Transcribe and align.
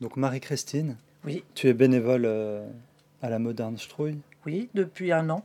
Donc 0.00 0.16
Marie-Christine, 0.16 0.96
Oui, 1.24 1.44
tu 1.54 1.68
es 1.68 1.74
bénévole 1.74 2.24
euh, 2.24 2.66
à 3.22 3.28
la 3.30 3.38
Moderne 3.38 3.76
Strouille 3.78 4.18
oui, 4.46 4.70
depuis 4.72 5.12
un 5.12 5.28
an. 5.28 5.44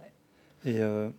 et 0.63 0.79
euh, 0.79 1.09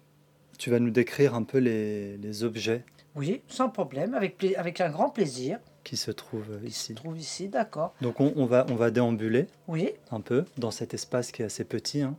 tu 0.59 0.71
vas 0.71 0.79
nous 0.79 0.91
décrire 0.91 1.35
un 1.35 1.43
peu 1.43 1.59
les, 1.59 2.17
les 2.17 2.45
objets 2.45 2.83
Oui, 3.15 3.43
sans 3.49 3.69
problème, 3.69 4.15
avec, 4.15 4.81
un 4.81 4.89
grand 4.91 5.11
plaisir. 5.11 5.59
qui 5.85 5.99
se 5.99 6.11
trouvent 6.11 6.51
euh, 6.53 6.61
se 6.63 6.67
ici. 6.67 6.95
trouve 6.95 7.19
ici, 7.19 7.49
d'accord. 7.49 7.95
Donc 8.01 8.21
on, 8.21 8.33
on 8.37 8.47
va, 8.47 8.65
on 8.71 8.75
va 8.77 8.91
déambuler 8.91 9.47
Oui, 9.69 9.91
un 10.11 10.23
peu 10.23 10.47
dans 10.57 10.71
cet 10.71 10.95
espace 10.95 11.31
qui 11.33 11.43
est 11.43 11.47
assez 11.47 11.65
petit. 11.65 12.01
hein. 12.01 12.17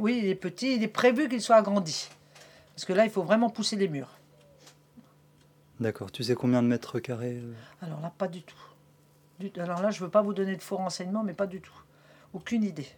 Oui, 0.00 0.18
il 0.22 0.28
est 0.30 0.34
petit, 0.34 0.74
il 0.76 0.82
est 0.82 0.88
prévu 0.88 1.28
qu'il 1.28 1.40
soit 1.42 1.56
agrandi. 1.56 2.08
Parce 2.74 2.84
que 2.86 2.92
là, 2.94 3.04
il 3.04 3.10
faut 3.10 3.22
vraiment 3.22 3.50
pousser 3.50 3.76
les 3.76 3.86
murs. 3.86 4.18
D'accord. 5.78 6.10
Tu 6.10 6.24
sais 6.24 6.34
combien 6.34 6.60
de 6.62 6.66
mètres 6.68 6.98
carrés 6.98 7.36
euh, 7.36 7.52
Alors 7.82 8.00
là, 8.00 8.12
pas 8.16 8.26
du 8.28 8.42
tout. 8.42 8.56
Alors 9.56 9.82
là, 9.82 9.90
je 9.90 10.00
ne 10.00 10.04
veux 10.04 10.10
pas 10.10 10.22
vous 10.22 10.34
donner 10.34 10.56
de 10.56 10.62
faux 10.62 10.76
renseignements, 10.76 11.22
mais 11.22 11.34
pas 11.34 11.46
du 11.46 11.60
tout. 11.60 11.74
Aucune 12.32 12.64
idée. 12.64 12.88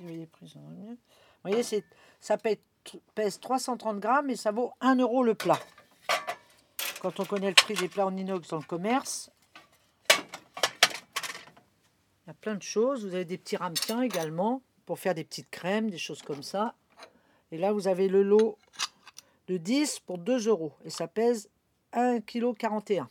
Vous 0.00 0.26
voyez 1.44 1.64
ça 2.20 2.36
pèse, 2.36 2.58
pèse 3.14 3.40
330 3.40 4.00
grammes 4.00 4.30
et 4.30 4.36
ça 4.36 4.50
vaut 4.50 4.72
1 4.80 4.96
euro 4.96 5.22
le 5.22 5.34
plat. 5.34 5.58
Quand 7.00 7.18
on 7.20 7.24
connaît 7.24 7.48
le 7.48 7.54
prix 7.54 7.74
des 7.74 7.88
plats 7.88 8.06
en 8.06 8.16
inox 8.16 8.48
dans 8.48 8.58
le 8.58 8.62
commerce, 8.64 9.30
il 12.24 12.28
y 12.28 12.30
a 12.30 12.34
plein 12.34 12.54
de 12.54 12.62
choses. 12.62 13.04
Vous 13.04 13.14
avez 13.14 13.24
des 13.24 13.38
petits 13.38 13.56
ramequins 13.56 14.02
également 14.02 14.62
pour 14.86 14.98
faire 14.98 15.14
des 15.14 15.24
petites 15.24 15.50
crèmes, 15.50 15.90
des 15.90 15.98
choses 15.98 16.22
comme 16.22 16.42
ça. 16.42 16.74
Et 17.50 17.58
là, 17.58 17.72
vous 17.72 17.88
avez 17.88 18.08
le 18.08 18.22
lot 18.22 18.56
de 19.48 19.56
10 19.56 20.00
pour 20.00 20.18
2 20.18 20.48
euros. 20.48 20.72
Et 20.84 20.90
ça 20.90 21.08
pèse 21.08 21.48
1,41 21.92 22.84
kg. 22.84 23.06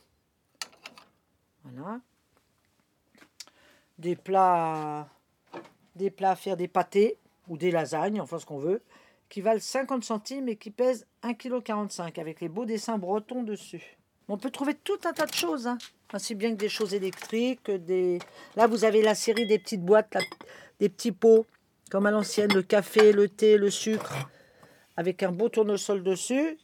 Voilà. 1.64 2.00
Des 3.98 4.16
plats, 4.16 5.08
des 5.96 6.10
plats 6.10 6.32
à 6.32 6.36
faire 6.36 6.56
des 6.56 6.68
pâtés 6.68 7.18
ou 7.48 7.56
des 7.56 7.70
lasagnes, 7.70 8.20
enfin 8.20 8.38
ce 8.38 8.46
qu'on 8.46 8.58
veut, 8.58 8.82
qui 9.28 9.40
valent 9.40 9.60
50 9.60 10.04
centimes 10.04 10.48
et 10.48 10.56
qui 10.56 10.70
pèsent 10.70 11.06
1,45 11.22 12.10
kg 12.10 12.20
avec 12.20 12.40
les 12.40 12.48
beaux 12.48 12.64
dessins 12.64 12.98
bretons 12.98 13.42
dessus. 13.42 13.96
On 14.28 14.38
peut 14.38 14.50
trouver 14.50 14.74
tout 14.74 14.98
un 15.04 15.12
tas 15.12 15.26
de 15.26 15.34
choses, 15.34 15.66
hein. 15.66 15.78
ainsi 16.12 16.34
bien 16.34 16.50
que 16.52 16.56
des 16.56 16.68
choses 16.68 16.94
électriques. 16.94 17.70
Là, 18.56 18.66
vous 18.66 18.84
avez 18.84 19.02
la 19.02 19.14
série 19.14 19.46
des 19.46 19.58
petites 19.58 19.84
boîtes, 19.84 20.16
des 20.80 20.88
petits 20.88 21.12
pots, 21.12 21.44
comme 21.90 22.06
à 22.06 22.10
l'ancienne, 22.10 22.52
le 22.54 22.62
café, 22.62 23.12
le 23.12 23.28
thé, 23.28 23.58
le 23.58 23.70
sucre, 23.70 24.30
avec 24.96 25.22
un 25.22 25.32
beau 25.32 25.48
tournesol 25.48 26.02
dessus, 26.02 26.56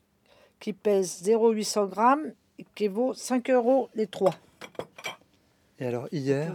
qui 0.60 0.72
pèse 0.72 1.22
0,800 1.22 1.86
grammes, 1.86 2.32
et 2.58 2.66
qui 2.74 2.88
vaut 2.88 3.14
5 3.14 3.50
euros 3.50 3.90
les 3.94 4.06
trois. 4.06 4.34
Et 5.80 5.86
alors 5.86 6.08
hier, 6.12 6.52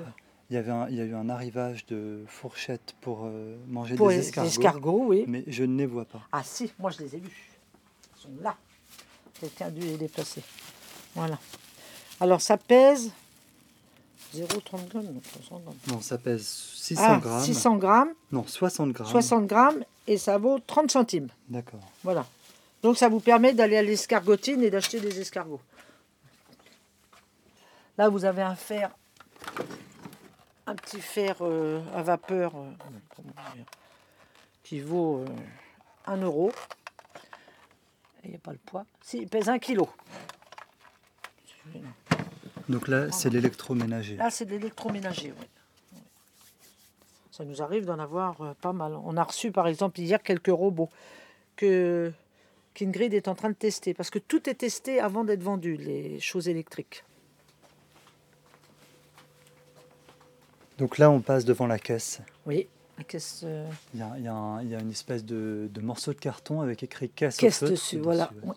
il 0.50 0.56
y, 0.56 0.58
avait 0.58 0.72
un- 0.72 0.88
il 0.90 0.96
y 0.96 1.02
a 1.02 1.06
eu 1.06 1.16
un 1.16 1.30
arrivage 1.30 1.86
de 1.86 2.24
fourchettes 2.28 2.94
pour 3.02 3.22
euh, 3.26 3.56
manger 3.68 3.96
Pour 3.96 4.10
des 4.10 4.20
escargots, 4.20 4.50
escargots, 4.50 5.04
oui. 5.08 5.26
mais 5.28 5.44
je 5.48 5.64
ne 5.64 5.78
les 5.78 5.86
vois 5.86 6.06
pas. 6.06 6.22
Ah 6.32 6.44
si, 6.44 6.72
moi 6.80 6.92
je 6.92 7.00
les 7.04 7.16
ai 7.16 7.20
vus. 7.20 7.50
Ils 8.18 8.22
sont 8.22 8.30
là. 8.42 8.56
Quelqu'un 9.40 9.68
a 9.68 9.72
dû 9.72 9.82
les 9.82 9.98
déplacer. 9.98 10.42
Voilà. 11.16 11.40
Alors 12.20 12.42
ça 12.42 12.58
pèse 12.58 13.12
0,30 14.36 14.88
grammes. 14.90 15.06
non, 15.06 15.22
300 15.22 15.60
grammes. 15.64 15.76
Non, 15.88 16.02
ça 16.02 16.18
pèse 16.18 16.46
600 16.46 17.02
Ah, 17.06 17.18
grammes. 17.20 17.44
600 17.44 17.78
grammes, 17.78 18.14
Non, 18.32 18.46
60 18.46 18.92
grammes. 18.92 19.08
60 19.12 19.46
grammes 19.48 19.84
et 20.08 20.18
ça 20.18 20.38
vaut 20.38 20.60
30 20.60 20.92
centimes. 20.92 21.28
D'accord. 21.50 21.80
Voilà. 22.04 22.26
Donc 22.82 22.98
ça 22.98 23.08
vous 23.10 23.20
permet 23.22 23.54
d'aller 23.54 23.78
à 23.78 23.82
l'escargotine 23.84 24.62
et 24.64 24.70
d'acheter 24.70 25.00
des 25.00 25.20
escargots. 25.22 25.62
Là, 27.98 28.10
vous 28.10 28.26
avez 28.26 28.42
un 28.42 28.56
fer, 28.56 28.90
un 30.66 30.76
petit 30.76 31.00
fer 31.00 31.36
euh, 31.42 31.82
à 31.94 32.02
vapeur 32.02 32.56
euh, 32.56 32.72
qui 34.64 34.80
vaut 34.80 35.20
euh, 35.20 35.26
1 36.08 36.18
euro. 36.18 36.52
Il 38.24 38.32
n'y 38.32 38.36
a 38.36 38.40
pas 38.40 38.52
le 38.52 38.58
poids. 38.58 38.86
Si, 39.02 39.20
il 39.20 39.28
pèse 39.28 39.48
1 39.48 39.60
kilo. 39.60 39.88
Donc 42.68 42.88
là, 42.88 43.12
c'est 43.12 43.30
l'électroménager. 43.30 44.16
Là, 44.16 44.32
c'est 44.32 44.46
de 44.46 44.52
l'électroménager, 44.52 45.34
oui. 45.38 45.48
Oui. 45.94 46.00
Ça 47.32 47.44
nous 47.46 47.62
arrive 47.62 47.86
d'en 47.86 48.00
avoir 48.00 48.42
euh, 48.42 48.54
pas 48.60 48.74
mal. 48.74 48.94
On 49.04 49.18
a 49.18 49.24
reçu, 49.24 49.52
par 49.52 49.68
exemple, 49.68 50.00
hier 50.00 50.22
quelques 50.24 50.48
robots 50.48 50.90
que 51.56 52.12
qu'Ingrid 52.74 53.14
est 53.14 53.28
en 53.28 53.36
train 53.36 53.50
de 53.50 53.56
tester. 53.56 53.94
Parce 53.94 54.10
que 54.10 54.18
tout 54.18 54.50
est 54.50 54.56
testé 54.56 55.00
avant 55.00 55.24
d'être 55.24 55.44
vendu, 55.44 55.78
les 55.78 56.20
choses 56.20 56.48
électriques. 56.50 57.04
Donc 60.78 60.98
là, 60.98 61.10
on 61.12 61.22
passe 61.22 61.46
devant 61.46 61.68
la 61.68 61.80
caisse. 61.80 62.22
Oui, 62.46 62.68
la 62.98 63.04
caisse, 63.04 63.42
euh, 63.44 63.66
Il 63.94 64.00
y 64.00 64.04
a, 64.04 64.12
il 64.18 64.24
y 64.24 64.28
a 64.28 64.34
un- 64.34 64.62
il 64.62 64.70
y 64.70 64.76
a 64.76 64.80
une 64.80 64.90
espèce 64.92 65.24
de, 65.26 65.70
de 65.72 65.82
morceau 65.82 66.14
de 66.14 66.20
carton 66.20 66.62
avec 66.62 66.84
écrit 66.84 67.10
caisse, 67.10 67.38
au 67.38 67.40
caisse 67.42 67.60
feutre 67.60 67.72
dessus, 67.72 68.00
voilà. 68.00 68.32
ouais. 68.44 68.50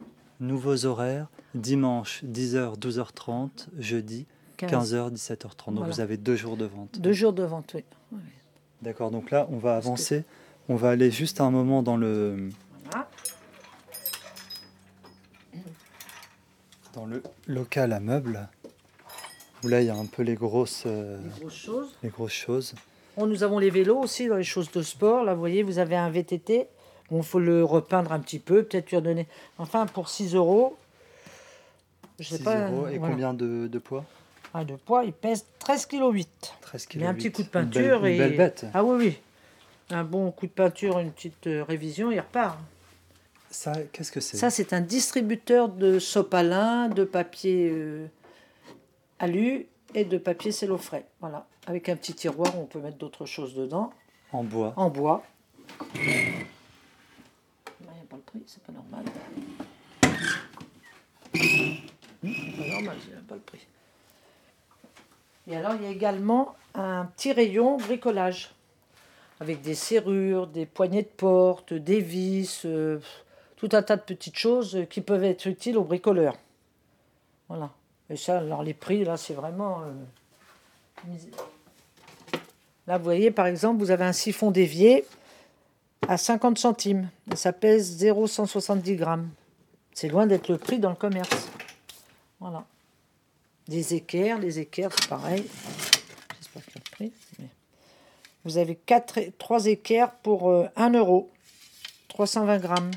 Oui, 0.00 0.06
Nouveaux 0.40 0.84
horaires, 0.86 1.26
dimanche 1.54 2.22
10h, 2.24 2.78
12h30, 2.78 3.66
jeudi 3.78 4.26
15. 4.56 4.94
15h, 4.94 5.12
17h30. 5.12 5.66
Donc 5.66 5.74
Voilà. 5.78 5.92
vous 5.92 6.00
avez 6.00 6.16
deux 6.16 6.36
jours 6.36 6.56
de 6.56 6.64
vente. 6.64 7.00
Deux 7.00 7.12
jours 7.12 7.32
de 7.32 7.42
vente, 7.42 7.72
oui. 7.74 7.84
Oui. 8.12 8.18
D'accord, 8.82 9.10
donc 9.10 9.30
là, 9.32 9.48
on 9.50 9.58
va 9.58 9.76
avancer. 9.76 10.24
On 10.68 10.76
va 10.76 10.90
aller 10.90 11.10
juste 11.10 11.40
un 11.40 11.50
moment 11.50 11.82
dans 11.82 11.96
le, 11.96 12.50
Voilà. 12.84 13.08
dans 16.94 17.06
le 17.06 17.22
local 17.46 17.92
à 17.92 18.00
meubles, 18.00 18.48
où 19.64 19.68
là, 19.68 19.80
il 19.80 19.86
y 19.86 19.90
a 19.90 19.94
un 19.96 20.06
peu 20.06 20.22
les 20.22 20.34
grosses, 20.34 20.84
euh, 20.86 21.18
Des 21.18 21.40
grosses 21.40 21.54
choses. 21.54 21.96
les 22.02 22.08
grosses 22.10 22.32
choses. 22.32 22.74
Bon, 23.16 23.26
nous 23.26 23.42
avons 23.42 23.58
les 23.58 23.70
vélos 23.70 23.98
aussi 23.98 24.28
dans 24.28 24.36
les 24.36 24.44
choses 24.44 24.70
de 24.70 24.82
sport. 24.82 25.24
Là, 25.24 25.34
vous 25.34 25.40
voyez, 25.40 25.62
vous 25.62 25.78
avez 25.78 25.96
un 25.96 26.10
VTT. 26.10 26.68
Bon, 27.10 27.18
il 27.18 27.24
faut 27.24 27.40
le 27.40 27.64
repeindre 27.64 28.12
un 28.12 28.20
petit 28.20 28.38
peu, 28.38 28.62
peut-être 28.62 28.90
lui 28.90 28.96
redonner. 28.96 29.26
Enfin, 29.58 29.86
pour 29.86 30.08
6 30.08 30.34
euros. 30.34 30.76
Je 32.20 32.28
sais 32.28 32.36
6 32.38 32.42
pas. 32.44 32.68
euros. 32.70 32.88
Et 32.88 32.98
voilà. 32.98 33.12
combien 33.14 33.34
de, 33.34 33.66
de 33.66 33.78
poids? 33.78 34.04
Ah, 34.54 34.64
de 34.64 34.76
poids, 34.76 35.04
il 35.04 35.12
pèse 35.12 35.44
13,8 35.64 35.88
kg. 35.88 36.26
13 36.60 36.86
kg. 36.86 36.94
Il 36.96 37.02
y 37.02 37.04
a 37.04 37.08
un 37.10 37.14
petit 37.14 37.32
coup 37.32 37.42
de 37.42 37.46
Une 37.48 37.52
belle- 37.52 37.70
peinture 37.72 38.06
une 38.06 38.14
et. 38.14 38.18
belle 38.18 38.36
bête. 38.36 38.66
Ah 38.74 38.84
oui, 38.84 38.96
oui. 39.06 39.16
Un 39.90 40.04
bon 40.04 40.30
coup 40.30 40.46
de 40.46 40.52
peinture, 40.52 40.98
une 40.98 41.10
petite 41.12 41.46
euh, 41.46 41.64
révision, 41.64 42.10
il 42.12 42.20
repart. 42.20 42.58
Ça, 43.50 43.72
qu'est-ce 43.92 44.12
que 44.12 44.20
c'est? 44.20 44.36
Ça, 44.36 44.50
c'est 44.50 44.72
un 44.74 44.82
distributeur 44.82 45.68
de 45.70 45.98
sopalin, 45.98 46.88
de 46.88 47.04
papier 47.04 47.70
euh, 47.72 48.06
alu 49.18 49.66
et 49.94 50.04
de 50.04 50.18
papier 50.18 50.52
cellofrais. 50.52 51.06
Voilà. 51.20 51.46
Avec 51.66 51.88
un 51.88 51.96
petit 51.96 52.14
tiroir 52.14 52.56
où 52.56 52.62
on 52.62 52.66
peut 52.66 52.80
mettre 52.80 52.98
d'autres 52.98 53.26
choses 53.26 53.54
dedans, 53.54 53.90
En 54.32 54.44
bois. 54.44 54.72
en 54.76 54.90
bois. 54.90 55.22
Il 55.94 56.00
n'y 56.00 56.10
a 57.86 58.06
pas 58.08 58.16
le 58.16 58.22
prix, 58.22 58.42
c'est 58.46 58.62
pas 58.62 58.72
normal. 58.72 59.04
C'est 61.34 62.56
pas 62.56 62.68
normal, 62.68 62.96
c'est 63.04 63.26
pas 63.26 63.34
le 63.34 63.40
prix. 63.40 63.66
Et 65.46 65.56
alors, 65.56 65.74
il 65.76 65.82
y 65.84 65.86
a 65.86 65.90
également 65.90 66.54
un 66.74 67.06
petit 67.06 67.32
rayon 67.32 67.78
bricolage 67.78 68.50
avec 69.40 69.62
des 69.62 69.74
serrures, 69.74 70.46
des 70.46 70.66
poignées 70.66 71.02
de 71.02 71.08
porte, 71.08 71.72
des 71.72 72.00
vis, 72.00 72.62
euh, 72.64 72.98
tout 73.56 73.68
un 73.72 73.82
tas 73.82 73.96
de 73.96 74.02
petites 74.02 74.36
choses 74.36 74.84
qui 74.90 75.00
peuvent 75.00 75.24
être 75.24 75.46
utiles 75.46 75.78
aux 75.78 75.84
bricoleurs. 75.84 76.36
Voilà. 77.48 77.70
Et 78.10 78.16
ça, 78.16 78.38
alors 78.38 78.62
les 78.62 78.74
prix, 78.74 79.04
là, 79.04 79.16
c'est 79.16 79.34
vraiment. 79.34 79.82
euh, 79.82 79.92
Là, 82.86 82.96
vous 82.98 83.04
voyez, 83.04 83.30
par 83.30 83.46
exemple, 83.46 83.78
vous 83.80 83.90
avez 83.90 84.04
un 84.04 84.12
siphon 84.14 84.50
d'évier 84.50 85.04
à 86.08 86.16
50 86.16 86.58
centimes. 86.58 87.10
Ça 87.34 87.52
pèse 87.52 87.98
0,170 87.98 88.96
grammes. 88.96 89.28
C'est 89.92 90.08
loin 90.08 90.26
d'être 90.26 90.48
le 90.48 90.56
prix 90.58 90.78
dans 90.78 90.90
le 90.90 90.96
commerce. 90.96 91.48
Voilà. 92.40 92.64
Des 93.68 93.94
équerres, 93.94 94.38
les 94.38 94.58
équerres, 94.58 94.90
c'est 94.98 95.08
pareil. 95.08 95.44
J'espère 96.40 96.62
mais- 97.00 97.10
Vous 98.44 98.56
avez 98.56 98.74
quatre, 98.76 99.18
é- 99.18 99.32
trois 99.36 99.66
équerres 99.66 100.12
pour 100.12 100.48
euh, 100.50 100.66
1 100.76 100.90
euro. 100.94 101.30
320 102.08 102.58
grammes. 102.58 102.90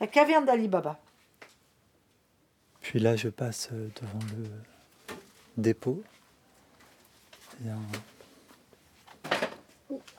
La 0.00 0.06
caverne 0.06 0.46
d'Alibaba. 0.46 0.98
Puis 2.86 3.00
là, 3.00 3.16
je 3.16 3.28
passe 3.28 3.68
euh, 3.72 3.88
devant 4.00 4.20
le 4.38 4.44
dépôt. 5.56 6.04
Il 7.60 7.66
y 7.66 7.70
a 7.70 7.74
un, 7.74 7.80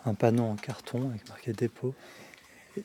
un 0.06 0.14
panneau 0.14 0.44
en 0.44 0.58
carton 0.58 1.10
avec 1.10 1.26
marqué 1.30 1.54
dépôt. 1.54 1.96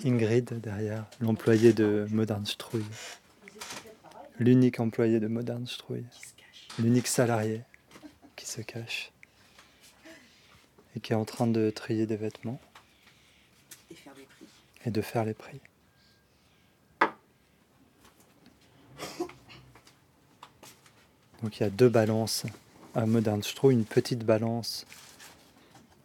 Ingrid 0.05 0.61
derrière, 0.61 1.05
l'employé 1.20 1.73
de 1.73 2.06
Modern 2.11 2.46
Strouille. 2.46 2.84
L'unique 4.38 4.79
employé 4.79 5.19
de 5.19 5.26
Modern 5.26 5.67
Strouille. 5.67 6.06
L'unique 6.78 7.08
salarié 7.08 7.62
qui 8.37 8.46
se 8.46 8.61
cache. 8.61 9.11
Et 10.94 11.00
qui 11.00 11.12
est 11.12 11.17
en 11.17 11.25
train 11.25 11.49
de 11.49 11.70
trier 11.70 12.06
des 12.06 12.17
vêtements 12.17 12.61
Et 13.90 13.96
faire 13.96 14.14
des 14.14 14.23
prix. 14.23 14.46
et 14.87 14.93
de 14.93 15.02
faire 15.02 15.25
les 15.25 15.35
prix. 15.35 15.61
Donc 21.43 21.59
il 21.59 21.65
y 21.65 21.67
a 21.67 21.71
deux 21.71 21.89
balances 21.89 22.44
à 22.94 23.05
Modern 23.05 23.43
Straw, 23.43 23.73
une 23.73 23.85
petite 23.85 24.25
balance 24.25 24.87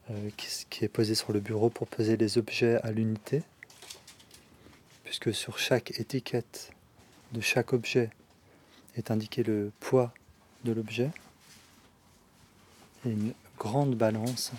euh, 0.09 0.29
qui, 0.35 0.83
est 0.83 0.87
posée 0.87 1.13
sur 1.13 1.31
le 1.31 1.39
bureau 1.39 1.69
pour 1.69 1.87
peser 1.87 2.17
les 2.17 2.39
objets 2.39 2.81
à 2.81 2.91
l'unité, 2.91 3.43
puisque 5.03 5.33
sur 5.33 5.59
chaque 5.59 5.99
étiquette 5.99 6.71
de 7.33 7.41
chaque 7.41 7.73
objet 7.73 8.09
est 8.95 9.11
indiqué 9.11 9.43
le 9.43 9.71
poids 9.79 10.11
de 10.63 10.71
l'objet. 10.71 11.11
Et 13.05 13.11
une 13.11 13.33
grande 13.59 13.95
balance 13.95 14.51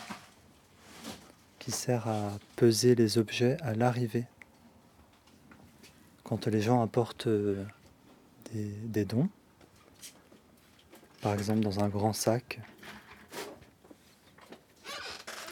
qui 1.59 1.73
sert 1.73 2.07
à 2.07 2.39
peser 2.55 2.95
les 2.95 3.19
objets 3.19 3.57
à 3.63 3.75
l'arrivée. 3.75 4.27
Quand 6.23 6.47
les 6.47 6.61
gens 6.61 6.83
apportent 6.83 7.27
euh, 7.27 7.65
des 8.53 9.05
dons, 9.05 9.29
par 11.21 11.35
exemple 11.35 11.61
dans 11.61 11.81
un 11.81 11.89
grand 11.89 12.13
sac, 12.13 12.61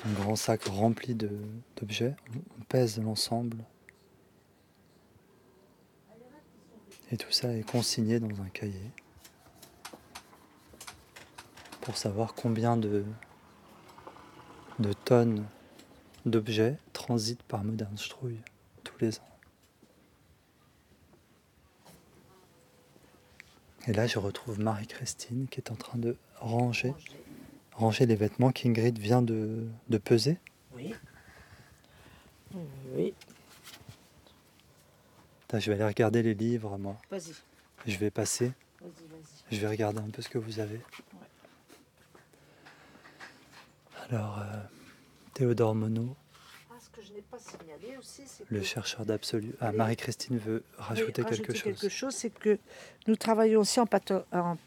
un 0.05 0.13
grand 0.13 0.37
sac 0.37 0.65
rempli 0.65 1.15
d'objets, 1.15 2.15
on 2.59 2.65
pèse 2.65 3.01
l'ensemble. 3.01 3.59
Et 7.13 7.17
tout 7.17 7.31
ça 7.31 7.53
est 7.53 7.63
consigné 7.63 8.19
dans 8.19 8.43
un 8.43 8.49
cahier 8.49 8.91
pour 11.81 11.97
savoir 11.97 12.35
combien 12.35 12.77
de, 12.77 13.05
de 14.81 14.93
tonnes 14.93 15.47
d'objets 16.25 16.79
transitent 16.93 17.45
par 17.45 17.63
Modern 17.63 17.97
Strouille 17.97 18.41
tous 18.83 18.99
les 19.01 19.19
ans. 19.21 19.36
Et 23.87 23.93
là, 23.93 24.07
je 24.07 24.19
retrouve 24.19 24.59
Marie-Christine 24.61 25.47
qui 25.49 25.61
est 25.61 25.71
en 25.71 25.77
train 25.77 25.99
de 25.99 26.17
ranger, 26.41 26.93
ranger 27.73 28.07
les 28.07 28.17
vêtements 28.17 28.51
qu'Ingrid 28.51 28.99
vient 28.99 29.23
de, 29.23 29.67
de 29.89 29.99
peser. 29.99 30.39
Oui. 30.75 30.93
Oui. 32.95 33.15
Je 35.53 35.71
vais 35.71 35.75
aller 35.75 35.85
regarder 35.87 36.23
les 36.23 36.35
livres, 36.35 36.77
moi. 36.79 36.97
Vas-y. 37.11 37.33
Je 37.87 37.97
vais 37.99 38.11
passer, 38.11 38.53
Vas-y, 38.81 39.07
vas-y. 39.09 39.57
je 39.57 39.61
vais 39.61 39.69
regarder 39.69 40.01
un 40.01 40.11
peu 40.11 40.21
ce 40.21 40.29
que 40.29 40.39
vous 40.39 40.59
avez. 40.59 40.81
Alors, 44.11 44.39
euh, 44.39 44.63
Théodore 45.35 45.75
Monod, 45.75 46.15
que 46.97 47.03
je 47.03 47.13
n'ai 47.13 47.23
pas 47.23 47.39
signalé 47.39 47.99
aussi, 47.99 48.23
c'est 48.27 48.51
le 48.51 48.63
chercheur 48.63 49.05
d'absolu. 49.05 49.55
Ah. 49.61 49.71
Marie-Christine 49.71 50.39
veut 50.39 50.63
rajouter 50.79 51.23
Oui, 51.23 51.29
quelque 51.29 51.53
chose. 51.53 51.63
quelque 51.63 51.89
chose, 51.91 52.15
c'est 52.15 52.31
que 52.31 52.59
nous 53.07 53.17
travaillons 53.17 53.61
aussi 53.61 53.81
en, 53.81 53.87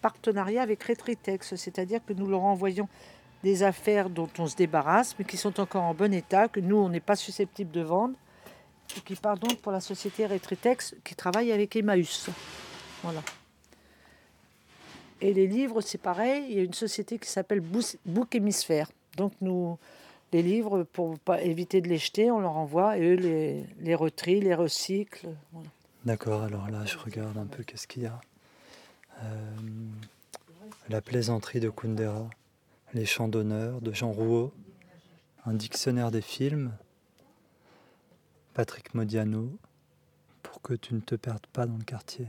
partenariat 0.02 0.62
avec 0.62 0.84
Retritex, 0.84 1.56
c'est-à-dire 1.56 2.02
que 2.06 2.14
nous 2.14 2.28
leur 2.28 2.44
envoyons 2.44 2.88
des 3.44 3.64
affaires 3.64 4.10
dont 4.10 4.30
on 4.38 4.46
se 4.46 4.56
débarrasse, 4.56 5.16
mais 5.18 5.26
qui 5.26 5.38
sont 5.38 5.60
encore 5.60 5.84
en 5.84 5.96
bon 5.96 6.14
état, 6.14 6.48
que 6.48 6.60
nous, 6.60 6.76
on 6.76 6.90
n'est 6.90 7.00
pas 7.00 7.16
susceptible 7.16 7.72
de 7.72 7.82
vendre, 7.82 8.16
et 8.96 9.02
qui 9.02 9.16
part 9.16 9.38
donc 9.38 9.60
pour 9.62 9.72
la 9.72 9.82
société 9.82 10.28
Retritex 10.28 10.96
qui 11.04 11.16
travaille 11.16 11.52
avec 11.52 11.76
Emmaüs. 11.76 12.30
Voilà. 13.02 13.24
Et 15.22 15.34
les 15.34 15.48
livres, 15.48 15.82
c'est 15.82 15.98
pareil, 15.98 16.46
il 16.50 16.58
y 16.58 16.60
a 16.60 16.64
une 16.64 16.74
société 16.74 17.18
qui 17.18 17.28
s'appelle 17.28 17.62
Book 17.62 18.36
Hémisphère. 18.36 18.92
Donc 19.18 19.34
nous, 19.42 19.78
les 20.32 20.42
livres, 20.42 20.84
pour 20.84 21.18
pas 21.20 21.42
éviter 21.42 21.82
de 21.82 21.88
les 21.88 21.98
jeter, 21.98 22.32
on 22.32 22.40
leur 22.40 22.58
envoie, 22.58 22.98
et 22.98 23.02
eux 23.02 23.16
les, 23.16 23.66
les 23.80 23.96
retrient, 23.96 24.42
les 24.42 24.56
recyclent. 24.56 25.30
Voilà. 25.52 25.70
D'accord, 26.06 26.44
alors 26.44 26.70
là, 26.70 26.86
je 26.86 26.98
regarde 26.98 27.38
un 27.38 27.46
peu 27.46 27.64
qu'est-ce 27.64 27.88
qu'il 27.88 28.04
y 28.04 28.06
a. 28.06 28.20
Euh, 29.24 29.56
la 30.88 31.02
plaisanterie 31.02 31.60
de 31.60 31.70
Kundera, 31.70 32.30
les 32.94 33.06
chants 33.06 33.28
d'honneur 33.28 33.82
de 33.82 33.94
Jean 33.94 34.12
Rouault, 34.12 34.54
un 35.46 35.54
dictionnaire 35.54 36.12
des 36.12 36.22
films, 36.22 36.72
Patrick 38.54 38.94
Modiano, 38.94 39.50
pour 40.42 40.62
que 40.62 40.74
tu 40.74 40.94
ne 40.94 41.00
te 41.02 41.16
perdes 41.16 41.46
pas 41.54 41.66
dans 41.66 41.78
le 41.78 41.84
quartier. 41.84 42.28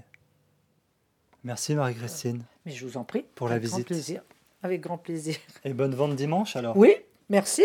Merci 1.45 1.75
Marie-Christine. 1.75 2.45
Mais 2.67 2.73
je 2.73 2.87
vous 2.87 2.97
en 2.97 3.05
prie. 3.05 3.25
Pour 3.35 3.49
la 3.49 3.59
grand 3.59 3.77
visite. 3.77 3.87
plaisir. 3.87 4.23
Avec 4.63 4.81
grand 4.81 4.99
plaisir. 4.99 5.37
Et 5.65 5.73
bonne 5.73 5.95
vente 5.95 6.17
dimanche 6.17 6.57
alors 6.57 6.77
Oui, 6.77 6.95
merci. 7.31 7.63